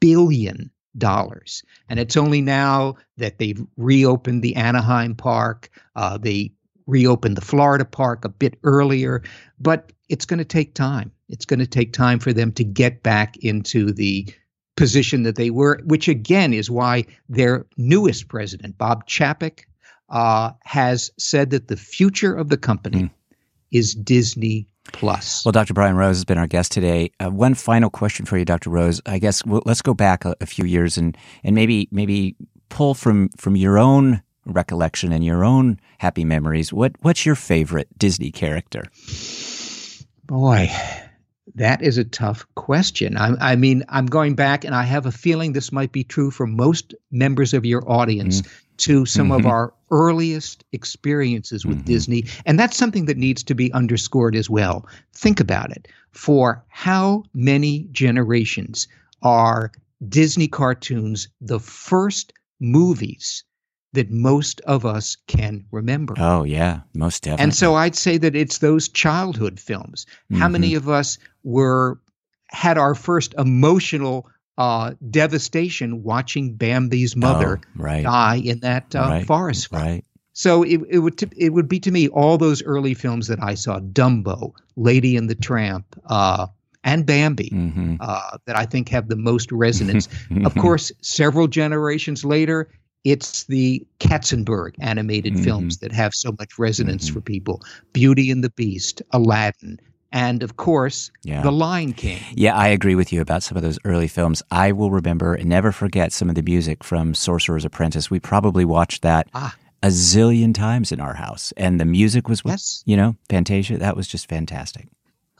billion 0.00 0.70
dollars, 0.96 1.62
and 1.90 2.00
it's 2.00 2.16
only 2.16 2.40
now 2.40 2.94
that 3.18 3.38
they've 3.38 3.62
reopened 3.76 4.42
the 4.42 4.56
Anaheim 4.56 5.14
Park. 5.14 5.68
Uh, 5.94 6.16
they 6.16 6.52
reopened 6.86 7.36
the 7.36 7.44
Florida 7.44 7.84
Park 7.84 8.24
a 8.24 8.28
bit 8.28 8.58
earlier, 8.62 9.22
but 9.58 9.92
it's 10.08 10.24
going 10.24 10.38
to 10.38 10.44
take 10.44 10.74
time. 10.74 11.10
It's 11.28 11.44
going 11.44 11.60
to 11.60 11.66
take 11.66 11.92
time 11.92 12.18
for 12.18 12.32
them 12.32 12.52
to 12.52 12.64
get 12.64 13.02
back 13.02 13.36
into 13.38 13.92
the 13.92 14.26
position 14.76 15.22
that 15.24 15.36
they 15.36 15.50
were, 15.50 15.80
which 15.84 16.06
again 16.06 16.52
is 16.52 16.70
why 16.70 17.04
their 17.28 17.66
newest 17.76 18.28
president, 18.28 18.78
Bob 18.78 19.06
Chapek, 19.08 19.64
uh, 20.10 20.52
has 20.64 21.10
said 21.18 21.50
that 21.50 21.68
the 21.68 21.76
future 21.76 22.34
of 22.34 22.48
the 22.48 22.56
company 22.56 23.02
mm. 23.02 23.10
is 23.72 23.94
Disney 23.94 24.68
Plus. 24.92 25.44
Well, 25.44 25.52
Dr. 25.52 25.74
Brian 25.74 25.96
Rose 25.96 26.16
has 26.16 26.24
been 26.24 26.38
our 26.38 26.46
guest 26.46 26.70
today. 26.70 27.10
Uh, 27.18 27.30
one 27.30 27.54
final 27.54 27.90
question 27.90 28.24
for 28.24 28.38
you, 28.38 28.44
Dr. 28.44 28.70
Rose. 28.70 29.00
I 29.04 29.18
guess 29.18 29.44
we'll, 29.44 29.62
let's 29.66 29.82
go 29.82 29.94
back 29.94 30.24
a, 30.24 30.36
a, 30.40 30.46
few 30.46 30.64
years 30.64 30.96
and 30.96 31.16
and 31.42 31.56
maybe 31.56 31.88
maybe 31.90 32.36
pull 32.68 32.94
from 32.94 33.30
from 33.30 33.56
your 33.56 33.78
own 33.78 34.22
recollection 34.46 35.12
and 35.12 35.24
your 35.24 35.44
own 35.44 35.80
happy 35.98 36.24
memories. 36.24 36.72
What 36.72 36.92
what's 37.00 37.26
your 37.26 37.34
favorite 37.34 37.88
Disney 37.98 38.30
character? 38.30 38.84
Boy, 40.24 40.70
that 41.54 41.82
is 41.82 41.98
a 41.98 42.04
tough 42.04 42.46
question. 42.54 43.16
I, 43.16 43.52
I, 43.52 43.56
mean, 43.56 43.84
I'm 43.88 44.06
going 44.06 44.34
back, 44.34 44.64
and 44.64 44.74
I 44.74 44.82
have 44.82 45.06
a 45.06 45.12
feeling 45.12 45.52
this 45.52 45.70
might 45.70 45.92
be 45.92 46.02
true 46.02 46.30
for 46.32 46.46
most 46.46 46.94
members 47.12 47.54
of 47.54 47.64
your 47.64 47.88
audience. 47.90 48.42
Mm 48.42 48.50
to 48.78 49.06
some 49.06 49.28
mm-hmm. 49.28 49.40
of 49.40 49.46
our 49.46 49.72
earliest 49.90 50.64
experiences 50.72 51.64
with 51.64 51.78
mm-hmm. 51.78 51.86
Disney. 51.86 52.24
And 52.44 52.58
that's 52.58 52.76
something 52.76 53.06
that 53.06 53.16
needs 53.16 53.42
to 53.44 53.54
be 53.54 53.72
underscored 53.72 54.36
as 54.36 54.50
well. 54.50 54.86
Think 55.14 55.40
about 55.40 55.70
it. 55.70 55.88
For 56.12 56.62
how 56.68 57.24
many 57.34 57.88
generations 57.92 58.88
are 59.22 59.72
Disney 60.08 60.48
cartoons 60.48 61.28
the 61.40 61.60
first 61.60 62.32
movies 62.60 63.44
that 63.92 64.10
most 64.10 64.60
of 64.62 64.84
us 64.84 65.16
can 65.26 65.64
remember? 65.70 66.14
Oh, 66.18 66.44
yeah, 66.44 66.80
most 66.94 67.22
definitely. 67.22 67.44
And 67.44 67.54
so 67.54 67.74
I'd 67.74 67.96
say 67.96 68.18
that 68.18 68.36
it's 68.36 68.58
those 68.58 68.88
childhood 68.88 69.58
films. 69.58 70.06
Mm-hmm. 70.30 70.40
How 70.40 70.48
many 70.48 70.74
of 70.74 70.88
us 70.88 71.18
were 71.44 71.98
had 72.48 72.78
our 72.78 72.94
first 72.94 73.34
emotional 73.38 74.28
uh, 74.58 74.94
devastation 75.10 76.02
watching 76.02 76.54
Bambi's 76.54 77.16
mother 77.16 77.60
oh, 77.62 77.68
right. 77.76 78.02
die 78.02 78.36
in 78.36 78.60
that 78.60 78.94
uh, 78.94 79.00
right. 79.00 79.26
forest 79.26 79.68
fire. 79.68 79.84
Right. 79.84 80.04
So 80.32 80.62
it, 80.62 80.80
it 80.88 80.98
would 80.98 81.18
t- 81.18 81.28
it 81.36 81.52
would 81.52 81.68
be 81.68 81.80
to 81.80 81.90
me 81.90 82.08
all 82.08 82.36
those 82.36 82.62
early 82.62 82.94
films 82.94 83.28
that 83.28 83.42
I 83.42 83.54
saw, 83.54 83.80
Dumbo, 83.80 84.52
Lady 84.76 85.16
and 85.16 85.30
the 85.30 85.34
Tramp, 85.34 85.86
uh, 86.06 86.46
and 86.84 87.06
Bambi, 87.06 87.50
mm-hmm. 87.50 87.96
uh, 88.00 88.38
that 88.44 88.54
I 88.54 88.66
think 88.66 88.90
have 88.90 89.08
the 89.08 89.16
most 89.16 89.50
resonance. 89.50 90.08
of 90.44 90.54
course, 90.54 90.92
several 91.00 91.48
generations 91.48 92.24
later, 92.24 92.68
it's 93.06 93.44
the 93.44 93.86
Katzenberg 94.00 94.74
animated 94.80 95.34
mm-hmm. 95.34 95.44
films 95.44 95.78
that 95.78 95.92
have 95.92 96.12
so 96.12 96.34
much 96.40 96.58
resonance 96.58 97.06
mm-hmm. 97.06 97.14
for 97.14 97.20
people. 97.20 97.62
Beauty 97.92 98.32
and 98.32 98.42
the 98.42 98.50
Beast, 98.50 99.00
Aladdin, 99.12 99.78
and 100.10 100.42
of 100.42 100.56
course, 100.56 101.12
yeah. 101.22 101.40
The 101.40 101.52
Lion 101.52 101.92
King. 101.92 102.18
Yeah, 102.32 102.56
I 102.56 102.66
agree 102.66 102.96
with 102.96 103.12
you 103.12 103.20
about 103.20 103.44
some 103.44 103.56
of 103.56 103.62
those 103.62 103.78
early 103.84 104.08
films. 104.08 104.42
I 104.50 104.72
will 104.72 104.90
remember 104.90 105.34
and 105.34 105.48
never 105.48 105.70
forget 105.70 106.12
some 106.12 106.28
of 106.28 106.34
the 106.34 106.42
music 106.42 106.82
from 106.82 107.14
Sorcerer's 107.14 107.64
Apprentice. 107.64 108.10
We 108.10 108.18
probably 108.18 108.64
watched 108.64 109.02
that 109.02 109.28
ah. 109.34 109.54
a 109.84 109.88
zillion 109.88 110.52
times 110.52 110.90
in 110.90 110.98
our 110.98 111.14
house, 111.14 111.52
and 111.56 111.80
the 111.80 111.84
music 111.84 112.28
was, 112.28 112.42
yes. 112.44 112.82
you 112.86 112.96
know, 112.96 113.14
Fantasia. 113.28 113.78
That 113.78 113.96
was 113.96 114.08
just 114.08 114.28
fantastic. 114.28 114.88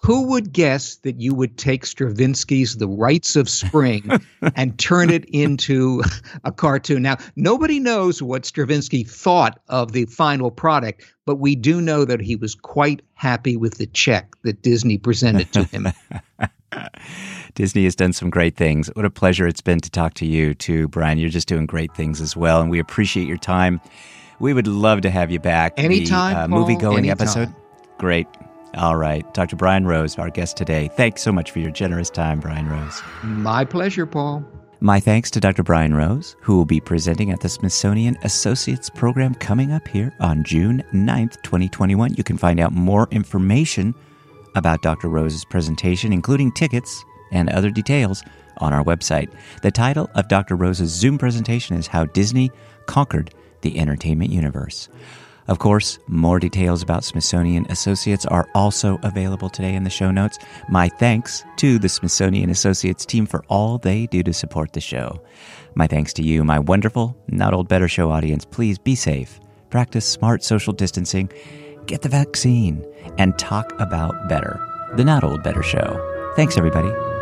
Who 0.02 0.28
would 0.28 0.52
guess 0.52 0.96
that 0.96 1.20
you 1.20 1.34
would 1.34 1.56
take 1.58 1.84
Stravinsky's 1.84 2.76
The 2.76 2.86
Rites 2.86 3.34
of 3.34 3.48
Spring 3.48 4.08
and 4.54 4.78
turn 4.78 5.10
it 5.10 5.24
into 5.26 6.02
a 6.44 6.52
cartoon? 6.52 7.02
Now, 7.02 7.16
nobody 7.34 7.80
knows 7.80 8.22
what 8.22 8.46
Stravinsky 8.46 9.04
thought 9.04 9.58
of 9.68 9.92
the 9.92 10.06
final 10.06 10.50
product, 10.50 11.02
but 11.24 11.36
we 11.36 11.56
do 11.56 11.80
know 11.80 12.04
that 12.04 12.20
he 12.20 12.36
was 12.36 12.54
quite 12.54 13.02
happy 13.14 13.56
with 13.56 13.78
the 13.78 13.86
check 13.86 14.34
that 14.42 14.62
Disney 14.62 14.98
presented 14.98 15.52
to 15.54 15.64
him. 15.64 15.88
Disney 17.54 17.84
has 17.84 17.96
done 17.96 18.12
some 18.12 18.30
great 18.30 18.56
things. 18.56 18.88
What 18.94 19.06
a 19.06 19.10
pleasure 19.10 19.46
it's 19.46 19.62
been 19.62 19.80
to 19.80 19.90
talk 19.90 20.14
to 20.14 20.26
you, 20.26 20.54
too, 20.54 20.88
Brian. 20.88 21.18
You're 21.18 21.30
just 21.30 21.48
doing 21.48 21.66
great 21.66 21.94
things 21.94 22.20
as 22.20 22.36
well, 22.36 22.60
and 22.60 22.70
we 22.70 22.78
appreciate 22.78 23.26
your 23.26 23.38
time. 23.38 23.80
We 24.38 24.52
would 24.52 24.66
love 24.66 25.00
to 25.00 25.10
have 25.10 25.30
you 25.30 25.40
back. 25.40 25.72
Anytime. 25.78 26.34
The 26.34 26.56
uh, 26.56 26.60
movie 26.60 26.76
going 26.76 27.08
episode. 27.08 27.52
Great. 27.98 28.26
All 28.74 28.96
right. 28.96 29.32
Dr. 29.34 29.56
Brian 29.56 29.86
Rose, 29.86 30.18
our 30.18 30.30
guest 30.30 30.56
today. 30.56 30.88
Thanks 30.96 31.22
so 31.22 31.32
much 31.32 31.50
for 31.50 31.60
your 31.60 31.70
generous 31.70 32.10
time, 32.10 32.40
Brian 32.40 32.68
Rose. 32.68 33.02
My 33.22 33.64
pleasure, 33.64 34.06
Paul. 34.06 34.44
My 34.80 35.00
thanks 35.00 35.30
to 35.30 35.40
Dr. 35.40 35.62
Brian 35.62 35.94
Rose, 35.94 36.36
who 36.40 36.54
will 36.56 36.66
be 36.66 36.80
presenting 36.80 37.30
at 37.30 37.40
the 37.40 37.48
Smithsonian 37.48 38.18
Associates 38.24 38.90
Program 38.90 39.34
coming 39.36 39.72
up 39.72 39.88
here 39.88 40.14
on 40.20 40.44
June 40.44 40.84
9th, 40.92 41.40
2021. 41.42 42.14
You 42.14 42.22
can 42.22 42.36
find 42.36 42.60
out 42.60 42.72
more 42.72 43.08
information 43.10 43.94
about 44.54 44.82
Dr. 44.82 45.08
Rose's 45.08 45.46
presentation, 45.46 46.12
including 46.12 46.52
tickets 46.52 47.04
and 47.32 47.48
other 47.48 47.70
details, 47.70 48.22
on 48.58 48.72
our 48.72 48.84
website. 48.84 49.30
The 49.62 49.70
title 49.70 50.10
of 50.14 50.28
Dr. 50.28 50.56
Rose's 50.56 50.90
Zoom 50.90 51.18
presentation 51.18 51.76
is 51.76 51.86
How 51.86 52.06
Disney 52.06 52.50
Conquered 52.86 53.34
the 53.62 53.78
Entertainment 53.78 54.30
Universe. 54.30 54.88
Of 55.48 55.58
course, 55.60 55.98
more 56.08 56.40
details 56.40 56.82
about 56.82 57.04
Smithsonian 57.04 57.66
Associates 57.70 58.26
are 58.26 58.48
also 58.54 58.98
available 59.02 59.48
today 59.48 59.74
in 59.74 59.84
the 59.84 59.90
show 59.90 60.10
notes. 60.10 60.38
My 60.68 60.88
thanks 60.88 61.44
to 61.58 61.78
the 61.78 61.88
Smithsonian 61.88 62.50
Associates 62.50 63.06
team 63.06 63.26
for 63.26 63.44
all 63.48 63.78
they 63.78 64.06
do 64.06 64.22
to 64.24 64.32
support 64.32 64.72
the 64.72 64.80
show. 64.80 65.20
My 65.74 65.86
thanks 65.86 66.12
to 66.14 66.22
you, 66.22 66.42
my 66.42 66.58
wonderful 66.58 67.16
Not 67.28 67.54
Old 67.54 67.68
Better 67.68 67.88
Show 67.88 68.10
audience. 68.10 68.44
Please 68.44 68.78
be 68.78 68.96
safe, 68.96 69.38
practice 69.70 70.06
smart 70.06 70.42
social 70.42 70.72
distancing, 70.72 71.30
get 71.86 72.02
the 72.02 72.08
vaccine, 72.08 72.84
and 73.18 73.38
talk 73.38 73.72
about 73.80 74.28
better. 74.28 74.60
The 74.96 75.04
Not 75.04 75.22
Old 75.22 75.42
Better 75.42 75.62
Show. 75.62 76.32
Thanks, 76.34 76.56
everybody. 76.58 77.15